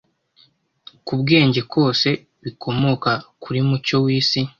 k’ubwenge 1.05 1.61
kose, 1.73 2.09
bikomoka 2.43 3.11
kuri 3.43 3.59
Mucyo 3.67 3.95
w’isi. 4.05 4.41